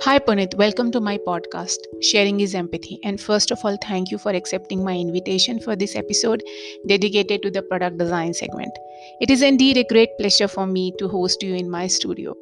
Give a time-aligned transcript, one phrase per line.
[0.00, 0.54] Hi, Puneet.
[0.56, 2.98] Welcome to my podcast, Sharing is Empathy.
[3.04, 6.42] And first of all, thank you for accepting my invitation for this episode
[6.88, 8.72] dedicated to the product design segment.
[9.20, 12.34] It is indeed a great pleasure for me to host you in my studio.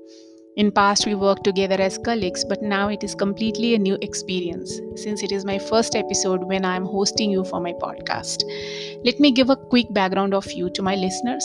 [0.57, 4.81] In past we worked together as colleagues, but now it is completely a new experience
[4.95, 8.45] since it is my first episode when I am hosting you for my podcast.
[9.05, 11.45] Let me give a quick background of you to my listeners.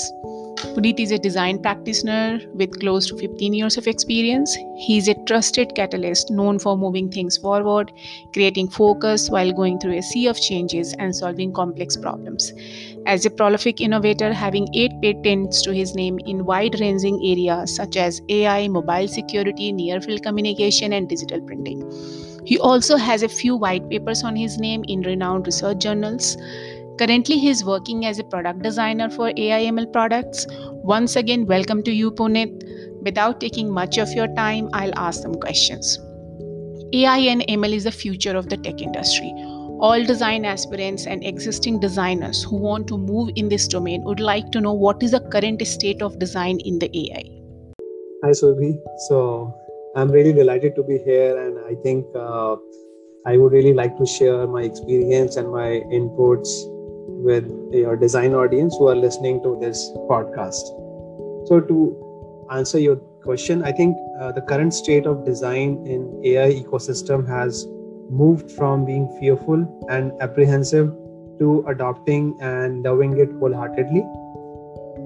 [0.58, 4.56] Puneet is a design practitioner with close to 15 years of experience.
[4.78, 7.92] He is a trusted catalyst known for moving things forward,
[8.32, 12.54] creating focus while going through a sea of changes and solving complex problems.
[13.06, 17.98] As a prolific innovator, having eight patents to his name in wide ranging areas such
[17.98, 21.84] as AI, mobile security, near field communication, and digital printing.
[22.46, 26.38] He also has a few white papers on his name in renowned research journals.
[26.98, 30.48] Currently, he is working as a product designer for AIML products.
[30.82, 32.64] Once again, welcome to you, Puneet.
[33.02, 36.00] Without taking much of your time, I'll ask some questions.
[36.94, 39.34] AI and ML is the future of the tech industry.
[39.82, 44.50] All design aspirants and existing designers who want to move in this domain would like
[44.54, 47.24] to know what is the current state of design in the AI.
[48.24, 48.80] Hi, Surbi.
[49.10, 49.54] So,
[49.98, 52.56] I'm really delighted to be here, and I think uh,
[53.26, 56.72] I would really like to share my experience and my inputs
[57.08, 60.64] with your design audience who are listening to this podcast.
[61.48, 66.54] So, to answer your question, I think uh, the current state of design in AI
[66.54, 67.66] ecosystem has
[68.10, 70.94] moved from being fearful and apprehensive
[71.40, 74.02] to adopting and loving it wholeheartedly.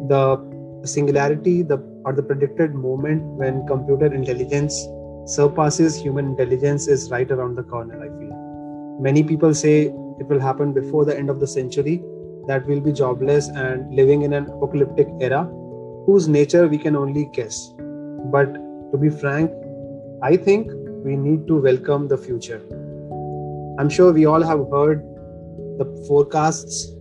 [0.07, 4.87] The singularity, the or the predicted moment when computer intelligence
[5.25, 7.95] surpasses human intelligence is right around the corner.
[7.95, 12.01] I feel many people say it will happen before the end of the century,
[12.47, 15.43] that we'll be jobless and living in an apocalyptic era
[16.05, 17.73] whose nature we can only guess.
[18.31, 18.53] But
[18.91, 19.51] to be frank,
[20.23, 20.71] I think
[21.05, 22.61] we need to welcome the future.
[23.79, 25.03] I'm sure we all have heard
[25.77, 26.91] the forecasts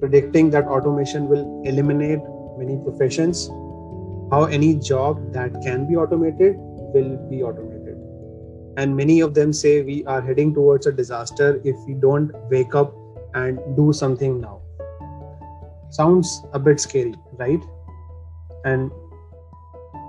[0.00, 2.20] predicting that automation will eliminate
[2.58, 3.48] many professions,
[4.30, 7.75] how any job that can be automated will be automated
[8.76, 12.74] and many of them say we are heading towards a disaster if we don't wake
[12.74, 12.94] up
[13.34, 14.60] and do something now.
[15.90, 17.60] Sounds a bit scary right?
[18.64, 18.90] And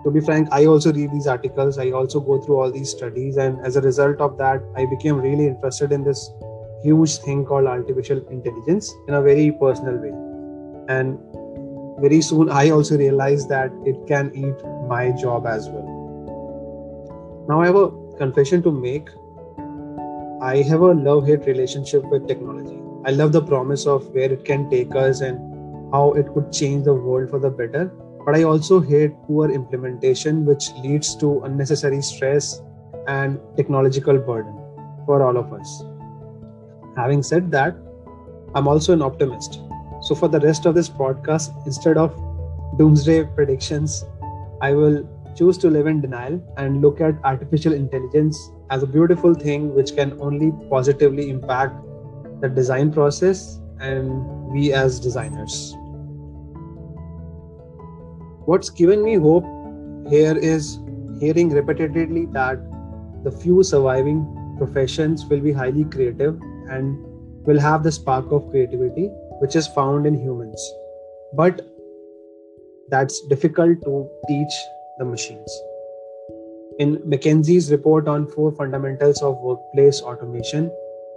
[0.03, 1.77] to be frank i also read these articles.
[1.77, 3.37] I also go through all these studies.
[3.37, 6.29] And as a result of that i became really interested in this
[6.83, 10.13] huge thing called artificial intelligence in a very personal way.
[10.89, 11.19] And
[12.01, 17.45] very soon i also realized that it can eat my job as well.
[17.49, 19.09] Now i have a confession to make.
[20.41, 22.79] I have a love hate relationship with technology.
[23.05, 25.39] I love the promise of where it can take us and
[25.93, 27.85] how it could change the world for the better.
[28.25, 32.61] But I also hate poor implementation, which leads to unnecessary stress
[33.07, 34.53] and technological burden
[35.05, 35.83] for all of us.
[36.97, 37.75] Having said that,
[38.53, 39.61] I'm also an optimist.
[40.01, 42.13] So, for the rest of this podcast, instead of
[42.77, 44.03] doomsday predictions,
[44.61, 48.37] I will choose to live in denial and look at artificial intelligence
[48.69, 51.75] as a beautiful thing which can only positively impact
[52.41, 55.75] the design process and we as designers.
[58.45, 59.45] What's given me hope
[60.09, 60.79] here is
[61.19, 62.59] hearing repeatedly that
[63.23, 66.97] the few surviving professions will be highly creative and
[67.45, 69.09] will have the spark of creativity
[69.39, 70.73] which is found in humans.
[71.33, 71.61] But
[72.89, 74.53] that's difficult to teach
[74.99, 75.61] the machines.
[76.79, 80.69] In McKinsey's report on four fundamentals of workplace automation,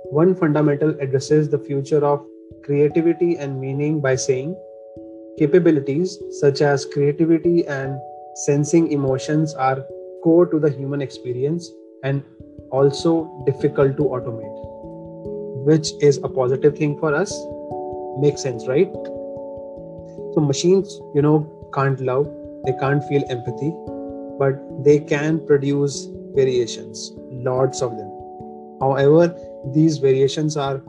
[0.05, 2.25] one fundamental addresses the future of
[2.65, 4.57] creativity and meaning by saying
[5.39, 7.99] capabilities such as creativity and
[8.35, 9.85] sensing emotions are
[10.23, 11.71] core to the human experience
[12.05, 12.23] and
[12.71, 17.33] also difficult to automate, which is a positive thing for us.
[18.19, 18.91] Makes sense, right?
[20.35, 22.27] So, machines, you know, can't love,
[22.65, 23.73] they can't feel empathy,
[24.39, 28.11] but they can produce variations, lots of them.
[28.81, 29.35] However,
[29.75, 30.83] these variations are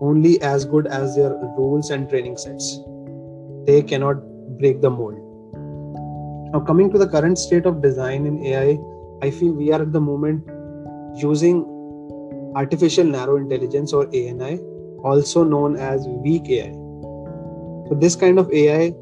[0.00, 2.80] only as good as their rules and training sets.
[3.66, 4.16] They cannot
[4.58, 5.18] break the mold.
[6.52, 8.78] Now, coming to the current state of design in AI,
[9.22, 10.44] I feel we are at the moment
[11.16, 11.64] using
[12.56, 14.58] artificial narrow intelligence or ANI,
[15.04, 16.72] also known as weak AI.
[17.88, 18.94] So, this kind of AI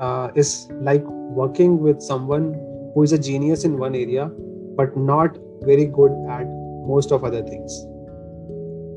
[0.00, 2.54] uh, is like working with someone
[2.94, 4.30] who is a genius in one area
[4.76, 6.46] but not very good at
[6.86, 7.86] most of other things.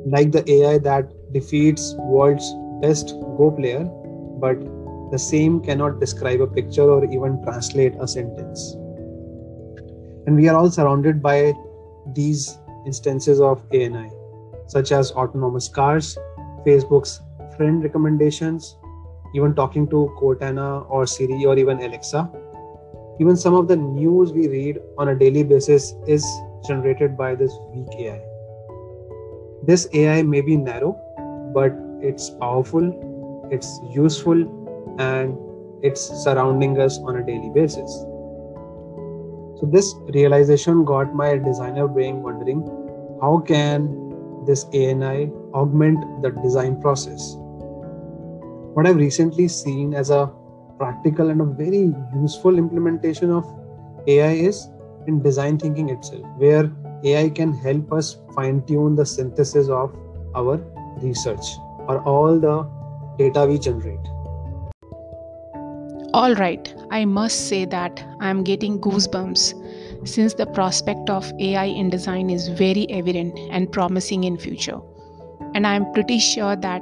[0.05, 3.83] Like the ai that defeats world's best go player
[4.39, 4.57] but
[5.11, 8.73] the same cannot describe a picture or even translate a sentence.
[10.27, 11.53] And we are all surrounded by
[12.13, 14.09] these instances of ANI,
[14.67, 16.17] such as autonomous cars,
[16.65, 17.21] Facebook's
[17.57, 18.77] friend recommendations,
[19.33, 22.29] even talking to Cortana or Siri or even Alexa.
[23.19, 26.25] Even some of the news we read on a daily basis is
[26.65, 28.21] generated by this weak AI.
[29.63, 30.97] This AI may be narrow,
[31.53, 34.47] but it's powerful, it's useful,
[34.99, 35.37] and
[35.83, 37.91] it's surrounding us on a daily basis.
[39.59, 42.61] So, this realization got my designer brain wondering
[43.21, 47.35] how can this ANI augment the design process?
[48.79, 50.31] What I've recently seen as a
[50.77, 53.45] practical and a very useful implementation of
[54.07, 54.69] AI is
[55.05, 56.71] in design thinking itself, where
[57.03, 59.93] AI can help us fine tune the synthesis of
[60.33, 60.61] our
[61.01, 61.43] research
[61.89, 62.63] or all the
[63.17, 63.99] data we generate.
[66.13, 71.65] All right, I must say that I am getting goosebumps since the prospect of AI
[71.65, 74.79] in design is very evident and promising in future.
[75.53, 76.81] And I am pretty sure that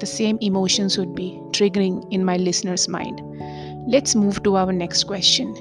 [0.00, 3.20] the same emotions would be triggering in my listener's mind.
[3.86, 5.54] Let's move to our next question.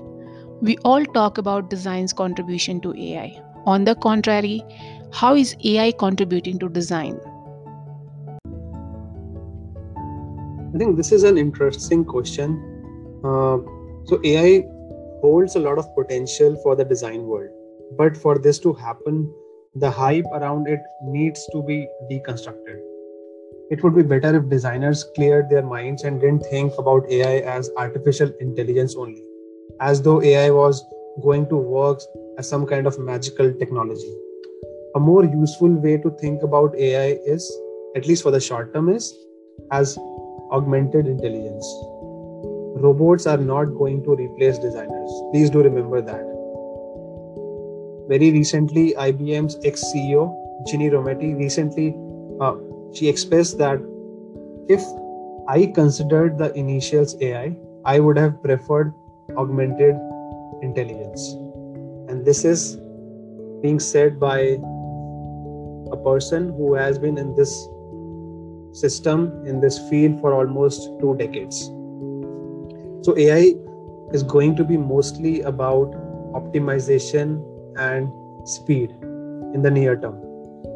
[0.61, 4.63] We all talk about design's contribution to AI, on the contrary,
[5.11, 7.19] how is AI contributing to design?
[10.73, 12.61] I think this is an interesting question.
[13.23, 13.57] Uh,
[14.05, 14.63] so, AI
[15.21, 17.49] holds a lot of potential for the design world.
[17.97, 19.33] But for this to happen,
[19.73, 22.94] the hype around it needs to be deconstructed.
[23.71, 27.71] It would be better if designers cleared their minds and didn't think about AI as
[27.77, 29.23] artificial intelligence only,
[29.81, 30.85] as though AI was
[31.23, 31.99] going to work
[32.37, 34.13] as some kind of magical technology.
[34.93, 37.51] A more useful way to think about AI is,
[37.95, 39.17] at least for the short term, is
[39.71, 39.97] as
[40.51, 41.65] augmented intelligence.
[42.77, 45.09] Robots are not going to replace designers.
[45.31, 46.23] Please do remember that.
[48.07, 50.35] Very recently, IBM's ex CEO,
[50.67, 51.95] Ginni Rometty, recently
[52.39, 52.53] uh,
[52.95, 53.79] she expressed that
[54.69, 54.81] if
[55.47, 58.93] I considered the initials AI, I would have preferred
[59.37, 59.95] augmented
[60.61, 61.33] intelligence.
[62.09, 62.77] And this is
[63.61, 64.39] being said by
[65.91, 67.67] a person who has been in this
[68.71, 71.65] system in this field for almost two decades.
[73.05, 73.55] So ai
[74.11, 75.91] is going to be mostly about
[76.33, 77.43] optimization
[77.77, 78.11] and
[78.47, 78.91] speed
[79.53, 80.24] in the near term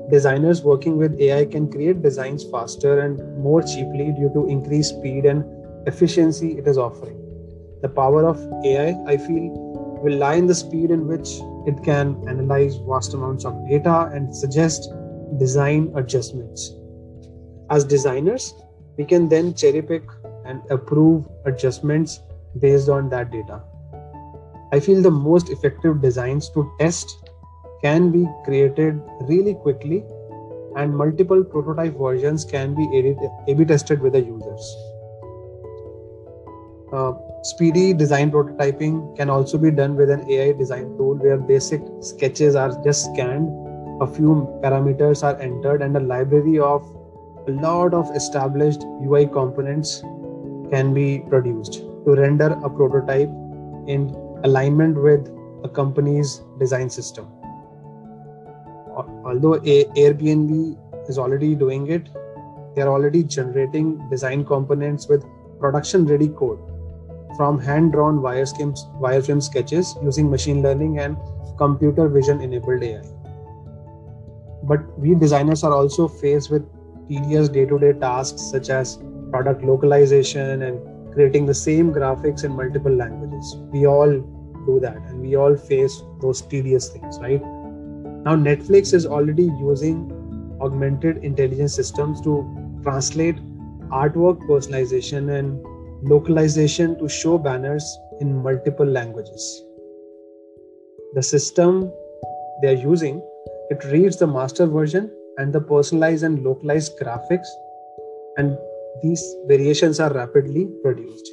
[0.10, 5.26] designers working with ai can create designs faster and more cheaply due to increased speed
[5.26, 5.44] and
[5.88, 7.18] efficiency it is offering
[7.82, 9.70] the power of ai i feel
[10.04, 11.30] will lie in the speed in which
[11.66, 14.90] it can analyze vast amounts of data and suggest
[15.38, 16.72] design adjustments.
[17.70, 18.54] As designers,
[18.98, 20.04] we can then cherry pick
[20.46, 22.22] and approve adjustments
[22.60, 23.62] based on that data.
[24.72, 27.29] I feel the most effective designs to test
[27.82, 30.04] can be created really quickly
[30.76, 32.86] and multiple prototype versions can be
[33.48, 34.76] A-B tested with the users.
[36.92, 41.82] Uh, Speedy design prototyping can also be done with an AI design tool where basic
[42.02, 43.48] sketches are just scanned,
[44.02, 46.84] a few parameters are entered, and a library of
[47.48, 50.02] a lot of established UI components
[50.70, 53.30] can be produced to render a prototype
[53.88, 55.34] in alignment with
[55.64, 57.39] a company's design system.
[59.30, 62.10] Although Airbnb is already doing it,
[62.76, 65.24] they are already generating design components with
[65.60, 66.60] production ready code
[67.38, 71.16] from hand-drawn wireframe sketches using machine learning and
[71.58, 73.04] computer vision enabled AI.
[74.64, 76.66] But we designers are also faced with
[77.08, 78.98] tedious day-to-day tasks such as
[79.30, 83.56] product localization and creating the same graphics in multiple languages.
[83.72, 84.10] We all
[84.66, 87.42] do that and we all face those tedious things, right?
[88.30, 92.34] Now Netflix is already using augmented intelligence systems to
[92.84, 93.38] translate
[93.90, 95.66] artwork personalization and
[96.08, 97.84] localization to show banners
[98.20, 99.64] in multiple languages.
[101.16, 101.92] The system
[102.62, 103.20] they are using,
[103.72, 107.48] it reads the master version and the personalized and localized graphics,
[108.38, 108.56] and
[109.02, 111.32] these variations are rapidly produced.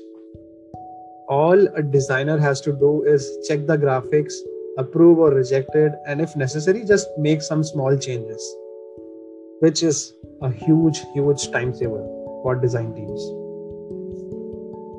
[1.29, 4.33] All a designer has to do is check the graphics,
[4.79, 8.43] approve or reject it, and if necessary, just make some small changes,
[9.61, 12.05] which is a huge, huge time saver
[12.43, 13.21] for design teams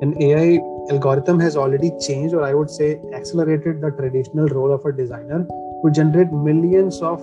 [0.00, 4.84] an AI algorithm has already changed, or I would say accelerated the traditional role of
[4.84, 5.44] a designer
[5.84, 7.20] to generate millions of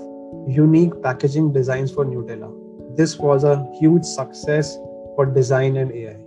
[0.47, 2.51] unique packaging designs for Nutella.
[2.97, 4.75] This was a huge success
[5.15, 6.17] for design and AI.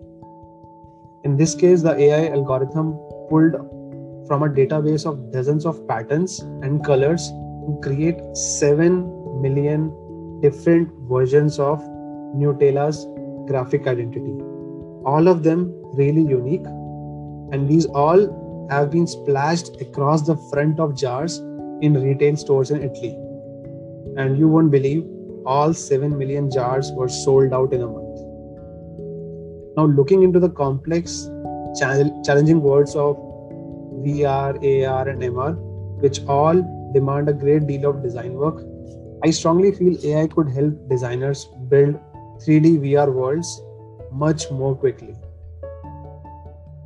[1.24, 2.92] In this case, the AI algorithm
[3.28, 3.54] pulled
[4.28, 9.90] from a database of dozens of patterns and colors to create 7 million
[10.40, 11.80] different versions of
[12.36, 13.06] Nutella's
[13.48, 14.38] graphic identity.
[15.04, 16.66] All of them really unique,
[17.52, 21.38] and these all have been splashed across the front of jars
[21.80, 23.16] in retail stores in Italy.
[24.16, 25.06] And you won't believe
[25.46, 28.20] all 7 million jars were sold out in a month.
[29.76, 31.30] Now, looking into the complex,
[31.78, 33.16] challenging words of
[34.08, 34.56] VR,
[34.88, 35.54] AR, and MR,
[36.00, 36.62] which all
[36.94, 38.64] demand a great deal of design work,
[39.24, 41.96] I strongly feel AI could help designers build
[42.44, 43.60] 3D VR worlds
[44.12, 45.14] much more quickly.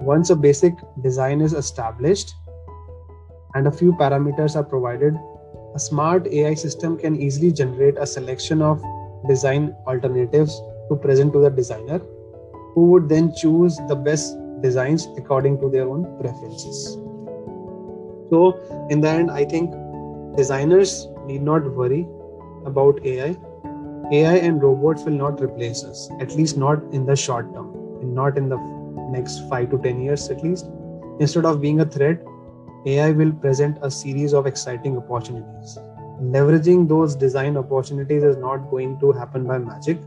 [0.01, 2.35] Once a basic design is established
[3.55, 5.15] and a few parameters are provided,
[5.75, 8.83] a smart AI system can easily generate a selection of
[9.29, 12.01] design alternatives to present to the designer,
[12.75, 16.97] who would then choose the best designs according to their own preferences.
[18.33, 18.59] So,
[18.89, 19.75] in the end, I think
[20.39, 22.09] designers need not worry
[22.65, 23.37] about AI.
[24.11, 28.15] AI and robots will not replace us, at least not in the short term, and
[28.15, 28.57] not in the
[29.11, 30.71] next five to 10 years at least.
[31.21, 32.25] Instead of being a threat,
[32.87, 35.77] AI will present a series of exciting opportunities.
[36.23, 39.99] Leveraging those design opportunities is not going to happen by magic,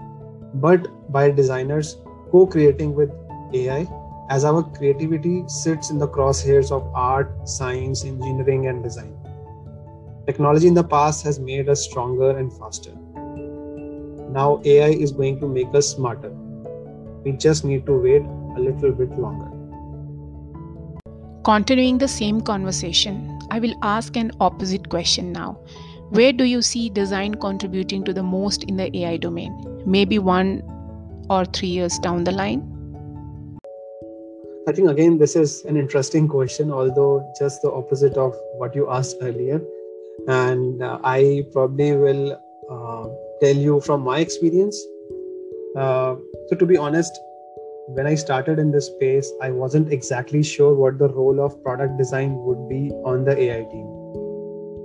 [0.55, 1.97] but by designers
[2.31, 3.11] co creating with
[3.53, 3.87] AI
[4.29, 9.15] as our creativity sits in the crosshairs of art, science, engineering, and design.
[10.25, 12.91] Technology in the past has made us stronger and faster.
[14.31, 16.31] Now AI is going to make us smarter.
[17.23, 19.51] We just need to wait a little bit longer.
[21.43, 25.59] Continuing the same conversation, I will ask an opposite question now.
[26.09, 29.83] Where do you see design contributing to the most in the AI domain?
[29.85, 30.63] Maybe one
[31.29, 32.74] or three years down the line?
[34.67, 38.89] I think again, this is an interesting question, although just the opposite of what you
[38.89, 39.61] asked earlier.
[40.27, 42.31] And uh, I probably will
[42.71, 43.07] uh,
[43.41, 44.83] tell you from my experience.
[45.77, 46.15] Uh,
[46.47, 47.15] so, to be honest,
[47.89, 51.99] when I started in this space, I wasn't exactly sure what the role of product
[51.99, 53.85] design would be on the AI team.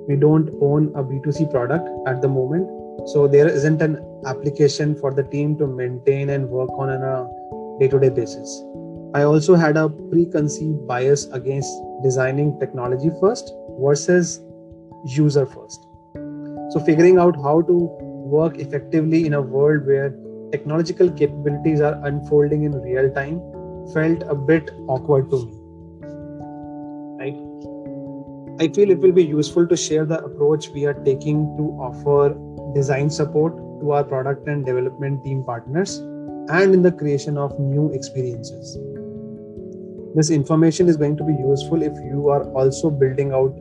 [0.09, 2.69] We don't own a B2C product at the moment,
[3.09, 7.79] so there isn't an application for the team to maintain and work on on a
[7.79, 8.63] day to day basis.
[9.13, 11.71] I also had a preconceived bias against
[12.03, 14.41] designing technology first versus
[15.05, 15.85] user first.
[16.71, 20.15] So, figuring out how to work effectively in a world where
[20.53, 23.41] technological capabilities are unfolding in real time
[23.93, 25.57] felt a bit awkward to me.
[27.19, 27.51] Right?
[28.61, 32.37] I feel it will be useful to share the approach we are taking to offer
[32.75, 35.99] design support to our product and development team partners
[36.49, 38.79] and in the creation of new experiences.
[40.15, 43.55] This information is going to be useful if you are also building out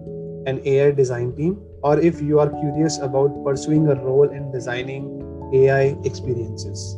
[0.48, 5.22] an AI design team or if you are curious about pursuing a role in designing
[5.54, 6.98] AI experiences.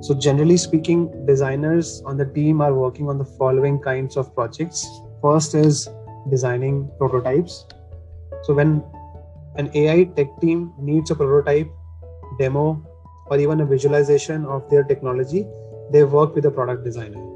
[0.00, 4.84] So, generally speaking, designers on the team are working on the following kinds of projects.
[5.22, 5.88] First is
[6.30, 7.66] designing prototypes.
[8.42, 8.82] So, when
[9.54, 11.70] an AI tech team needs a prototype,
[12.40, 12.84] demo,
[13.26, 15.46] or even a visualization of their technology,
[15.92, 17.29] they work with a product designer.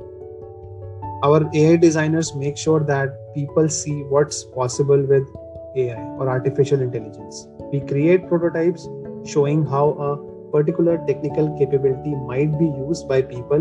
[1.24, 5.26] Our AI designers make sure that people see what's possible with
[5.74, 7.48] AI or artificial intelligence.
[7.72, 8.86] We create prototypes
[9.24, 13.60] showing how a particular technical capability might be used by people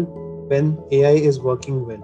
[0.49, 2.03] when AI is working well.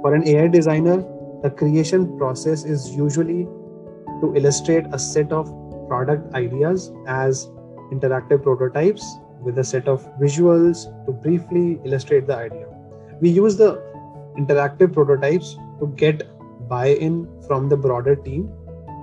[0.00, 1.04] For an AI designer,
[1.42, 3.44] the creation process is usually
[4.22, 5.52] to illustrate a set of
[5.86, 7.46] product ideas as
[7.92, 9.04] interactive prototypes
[9.42, 12.66] with a set of visuals to briefly illustrate the idea.
[13.20, 13.84] We use the
[14.38, 16.22] interactive prototypes to get
[16.68, 18.50] buy in from the broader team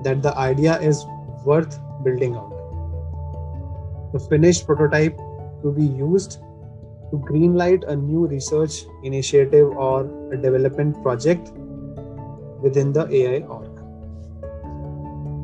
[0.04, 1.06] that the idea is
[1.46, 2.54] worth building out
[4.14, 5.18] the finished prototype
[5.64, 6.34] to be used
[7.12, 11.52] to greenlight a new research initiative or a development project
[12.62, 13.70] within the AI org.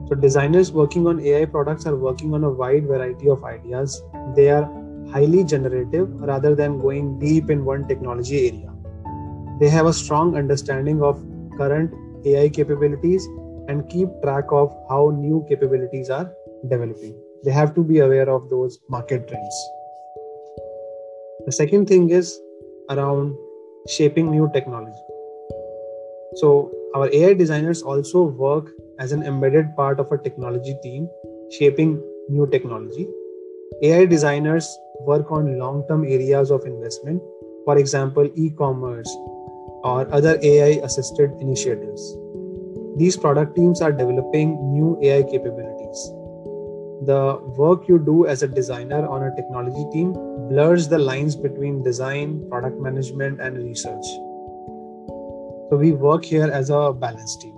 [0.08, 4.02] So, designers working on AI products are working on a wide variety of ideas.
[4.36, 4.66] They are
[5.12, 8.69] highly generative rather than going deep in one technology area.
[9.60, 11.22] They have a strong understanding of
[11.58, 11.94] current
[12.26, 13.26] AI capabilities
[13.68, 16.32] and keep track of how new capabilities are
[16.70, 17.16] developing.
[17.44, 19.70] They have to be aware of those market trends.
[21.46, 22.40] The second thing is
[22.90, 23.36] around
[23.88, 25.04] shaping new technology.
[26.36, 31.10] So our ai designers also work as an embedded part of a technology team
[31.52, 33.08] shaping new technology.
[33.84, 34.70] Ai designers
[35.02, 37.22] work on long term areas of investment.
[37.66, 39.10] For example e-commerce
[39.84, 42.16] or other ai assisted initiatives
[43.00, 46.00] these product teams are developing new AI capabilities.
[47.06, 50.12] The work you do as a designer on a technology team
[50.50, 54.06] blurs the lines between design, product management, and research.
[55.70, 57.56] So we work here as a balanced team.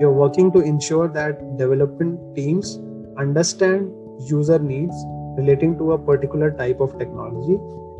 [0.00, 2.78] You're working to ensure that development teams
[3.18, 3.92] understand
[4.30, 4.96] user needs
[5.36, 7.58] relating to a particular type of technology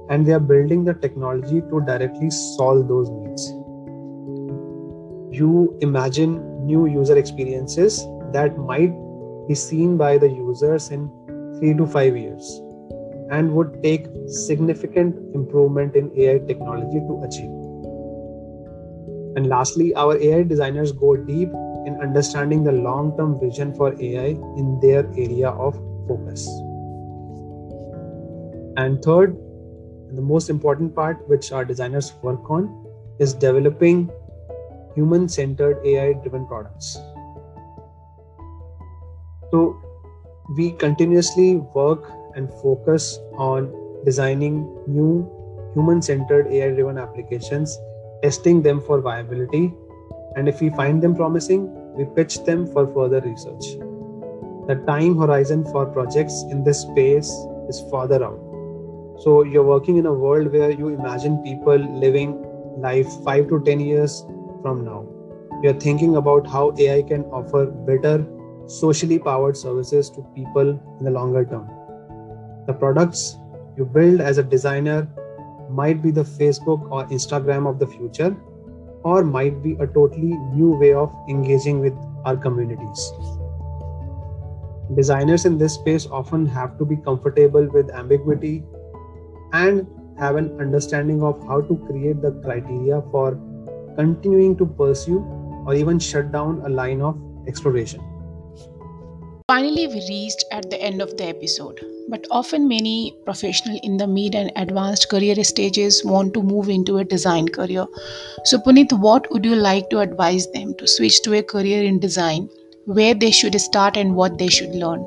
[0.08, 3.48] and they are building the technology to directly solve those needs.
[5.36, 8.92] You imagine new user experiences that might
[9.48, 11.10] be seen by the users in
[11.58, 12.60] three to five years
[13.30, 17.50] and would take significant improvement in AI technology to achieve.
[19.36, 21.50] And lastly, our AI designers go deep
[21.86, 24.28] in understanding the long term vision for AI
[24.62, 25.74] in their area of
[26.08, 26.46] focus.
[28.76, 29.36] And third,
[30.12, 32.86] the most important part, which our designers work on,
[33.18, 34.10] is developing
[34.94, 36.98] human centered AI driven products.
[39.50, 39.80] So,
[40.56, 43.72] we continuously work and focus on
[44.04, 45.30] designing new
[45.74, 47.78] human centered AI driven applications,
[48.22, 49.74] testing them for viability,
[50.36, 53.64] and if we find them promising, we pitch them for further research.
[54.68, 57.30] The time horizon for projects in this space
[57.68, 58.45] is farther out
[59.18, 62.42] so you're working in a world where you imagine people living
[62.78, 64.24] life 5 to 10 years
[64.62, 65.06] from now.
[65.62, 68.26] You're thinking about how AI can offer better
[68.66, 70.68] socially powered services to people
[70.98, 71.66] in the longer term.
[72.66, 73.38] The products
[73.76, 75.08] you build as a designer
[75.70, 78.36] might be the Facebook or Instagram of the future,
[79.02, 81.94] or might be a totally new way of engaging with
[82.24, 83.12] our communities.
[84.94, 88.64] Designers in this space often have to be comfortable with ambiguity
[89.60, 89.86] and
[90.18, 93.38] have an understanding of how to create the criteria for
[93.96, 95.20] continuing to pursue
[95.66, 98.00] or even shut down a line of exploration.
[99.48, 101.80] Finally, we reached at the end of the episode.
[102.08, 106.98] But often, many professionals in the mid and advanced career stages want to move into
[106.98, 107.86] a design career.
[108.44, 111.98] So, Puneet, what would you like to advise them to switch to a career in
[111.98, 112.48] design,
[112.84, 115.06] where they should start and what they should learn?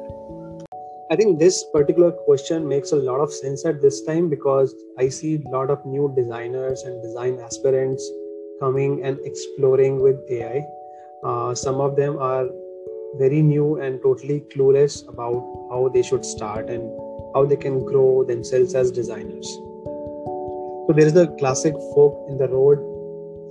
[1.11, 5.09] I think this particular question makes a lot of sense at this time because I
[5.09, 8.07] see a lot of new designers and design aspirants
[8.59, 10.63] coming and exploring with AI.
[11.23, 12.45] Uh, some of them are
[13.17, 15.41] very new and totally clueless about
[15.71, 16.83] how they should start and
[17.33, 19.47] how they can grow themselves as designers.
[20.85, 22.77] So, there is a classic fork in the road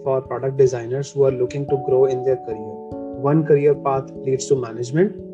[0.05, 2.77] for product designers who are looking to grow in their career.
[3.19, 5.28] One career path leads to management,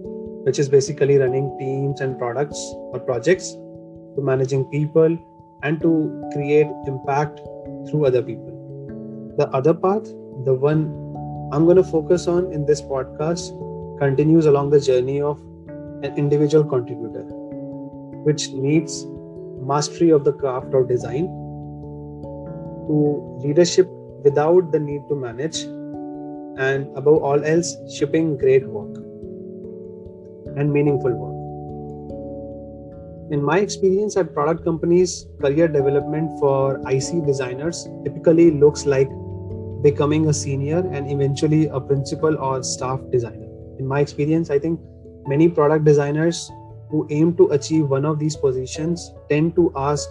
[0.45, 2.59] which is basically running teams and products
[2.93, 5.19] or projects to managing people
[5.63, 7.41] and to create impact
[7.89, 9.35] through other people.
[9.39, 10.05] The other path,
[10.45, 10.83] the one
[11.53, 13.59] I'm going to focus on in this podcast,
[13.99, 15.41] continues along the journey of
[16.03, 17.25] an individual contributor,
[18.29, 19.07] which needs
[19.61, 21.25] mastery of the craft of design
[22.87, 23.89] to leadership
[24.23, 25.63] without the need to manage,
[26.59, 29.04] and above all else, shipping great work
[30.57, 31.45] and meaningful work.
[33.31, 39.09] In my experience at product companies, career development for IC designers typically looks like
[39.83, 43.49] becoming a senior and eventually a principal or staff designer.
[43.79, 44.79] In my experience, I think
[45.27, 46.51] many product designers
[46.91, 50.09] who aim to achieve one of these positions tend to ask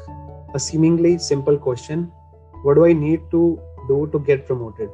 [0.56, 2.12] a seemingly simple question
[2.64, 4.90] What do I need to do to get promoted?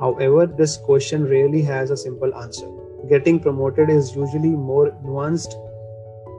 [0.00, 2.68] However, this question rarely has a simple answer
[3.10, 5.54] getting promoted is usually more nuanced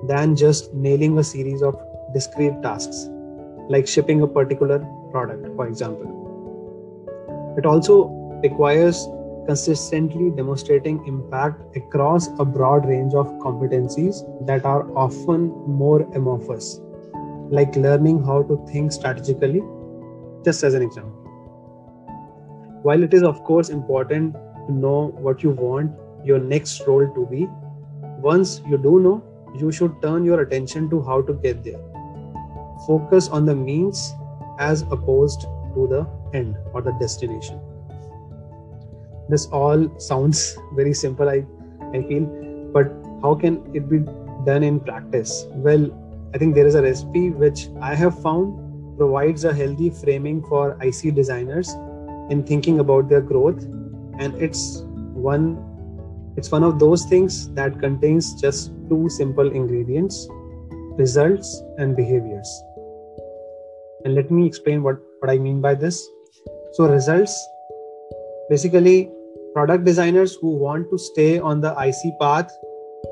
[0.08, 1.80] than just nailing a series of
[2.14, 3.10] discrete tasks,
[3.70, 4.80] like shipping a particular
[5.12, 6.18] product, for example.
[7.58, 8.06] It also
[8.44, 9.08] requires
[9.46, 16.80] consistently demonstrating impact across a broad range of competencies that are often more amorphous,
[17.50, 19.62] like learning how to think strategically,
[20.46, 21.18] just as an example.
[22.84, 25.92] While it is, of course, important to know what you want
[26.24, 27.48] your next role to be.
[28.20, 29.24] Once you do know,
[29.58, 31.80] you should turn your attention to how to get there.
[32.88, 34.14] Focus on the means
[34.60, 35.42] as opposed
[35.74, 37.60] to the end or the destination.
[39.30, 41.46] This all sounds very simple, I,
[41.94, 42.26] I feel,
[42.74, 44.00] but how can it be
[44.46, 45.46] done in practice?
[45.50, 45.90] Well,
[46.34, 50.78] I think there is a recipe which I have found provides a healthy framing for
[50.82, 51.70] IC designers
[52.30, 53.64] in thinking about their growth,
[54.20, 55.71] and it's one
[56.38, 60.28] it's one of those things that contains just two simple ingredients
[60.98, 62.50] results and behaviors.
[64.04, 66.06] And let me explain what, what I mean by this.
[66.74, 67.34] So, results
[68.50, 69.10] basically
[69.54, 72.50] Product designers who want to stay on the IC path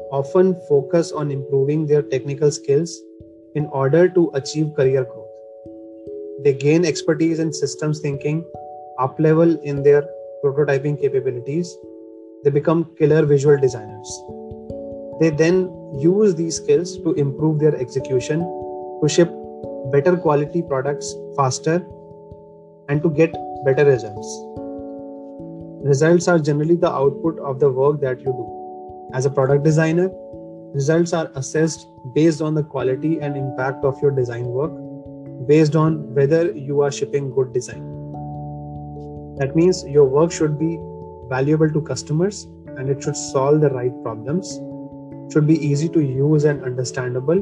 [0.09, 2.97] often focus on improving their technical skills
[3.55, 5.27] in order to achieve career growth.
[6.45, 8.45] They gain expertise in systems thinking,
[8.99, 10.07] up level in their
[10.41, 11.77] prototyping capabilities.
[12.43, 14.23] They become killer visual designers.
[15.19, 18.39] They then use these skills to improve their execution,
[19.01, 19.29] to ship
[19.91, 21.85] better quality products faster,
[22.87, 24.27] and to get better results.
[25.83, 29.11] Results are generally the output of the work that you do.
[29.13, 30.09] As a product designer,
[30.73, 34.71] results are assessed based on the quality and impact of your design work,
[35.47, 37.83] based on whether you are shipping good design.
[39.39, 40.77] That means your work should be
[41.29, 44.59] valuable to customers and it should solve the right problems,
[45.31, 47.37] should be easy to use and understandable,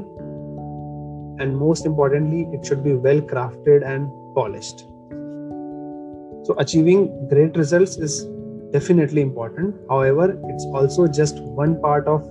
[1.40, 4.80] and most importantly, it should be well crafted and polished.
[6.46, 8.26] So, achieving great results is
[8.72, 9.76] definitely important.
[9.90, 12.24] However, it's also just one part of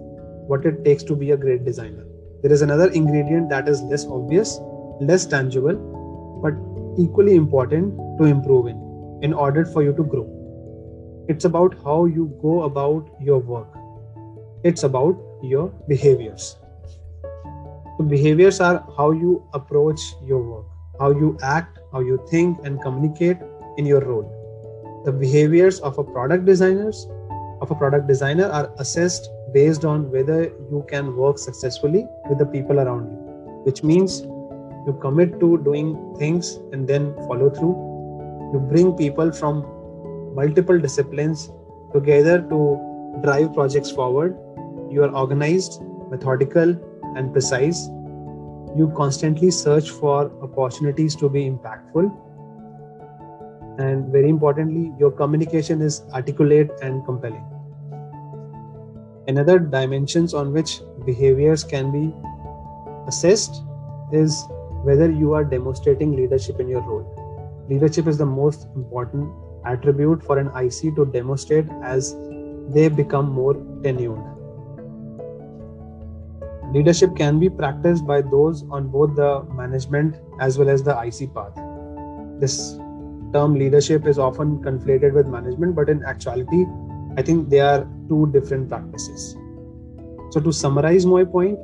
[0.48, 2.04] what it takes to be a great designer.
[2.42, 4.58] There is another ingredient that is less obvious,
[5.00, 5.76] less tangible,
[6.42, 6.54] but
[6.98, 8.86] equally important to improve in
[9.22, 10.35] in order for you to grow.
[11.28, 13.66] It's about how you go about your work.
[14.62, 16.56] It's about your behaviors.
[17.98, 20.66] So behaviors are how you approach your work,
[21.00, 23.38] how you act, how you think and communicate
[23.76, 25.02] in your role.
[25.04, 27.06] The behaviors of a product designers
[27.60, 32.46] of a product designer are assessed based on whether you can work successfully with the
[32.46, 33.16] people around you,
[33.64, 34.20] which means
[34.86, 37.74] you commit to doing things and then follow through.
[38.52, 39.64] You bring people from
[40.40, 41.50] multiple disciplines
[41.92, 42.60] together to
[43.22, 44.36] drive projects forward.
[44.90, 46.76] You are organized, methodical,
[47.16, 47.86] and precise.
[48.76, 52.14] You constantly search for opportunities to be impactful
[53.78, 57.44] and very importantly your communication is articulate and compelling
[59.28, 62.14] another dimensions on which behaviors can be
[63.06, 63.62] assessed
[64.12, 64.44] is
[64.82, 70.38] whether you are demonstrating leadership in your role leadership is the most important attribute for
[70.38, 72.14] an ic to demonstrate as
[72.78, 74.32] they become more tenured
[76.72, 79.30] leadership can be practiced by those on both the
[79.62, 81.62] management as well as the ic path
[82.40, 82.78] this
[83.32, 86.64] term leadership is often conflated with management, but in actuality,
[87.16, 89.36] I think they are two different practices.
[90.30, 91.58] So, to summarize my point,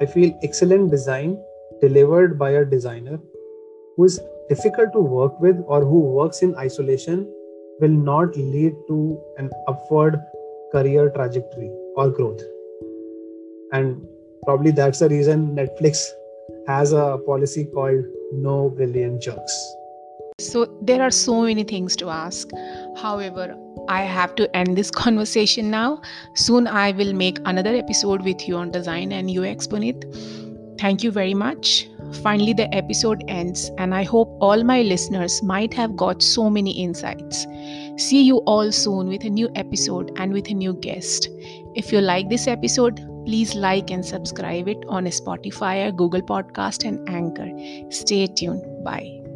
[0.00, 1.38] I feel excellent design
[1.80, 3.18] delivered by a designer
[3.96, 7.32] who is difficult to work with or who works in isolation
[7.80, 10.20] will not lead to an upward
[10.72, 12.40] career trajectory or growth.
[13.72, 14.06] And
[14.44, 16.06] probably that's the reason Netflix
[16.66, 19.74] has a policy called no brilliant jerks.
[20.40, 22.48] So, there are so many things to ask.
[22.96, 23.56] However,
[23.88, 26.00] I have to end this conversation now.
[26.34, 30.04] Soon, I will make another episode with you on design and UX, Puneet.
[30.78, 31.88] Thank you very much.
[32.22, 36.70] Finally, the episode ends, and I hope all my listeners might have got so many
[36.70, 37.46] insights.
[37.96, 41.28] See you all soon with a new episode and with a new guest.
[41.74, 47.08] If you like this episode, please like and subscribe it on Spotify, Google Podcast, and
[47.08, 47.50] Anchor.
[47.90, 48.62] Stay tuned.
[48.84, 49.27] Bye.